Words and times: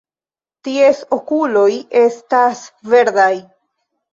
Ties 0.67 1.01
okuloj 1.17 1.67
estas 2.01 2.65
verdaj. 2.95 3.31